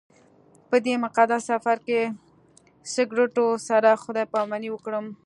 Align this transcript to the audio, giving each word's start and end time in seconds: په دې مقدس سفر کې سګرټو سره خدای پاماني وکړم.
په 0.69 0.77
دې 0.85 0.93
مقدس 1.03 1.41
سفر 1.51 1.77
کې 1.87 2.01
سګرټو 2.93 3.45
سره 3.67 3.89
خدای 4.03 4.25
پاماني 4.33 4.69
وکړم. 4.71 5.05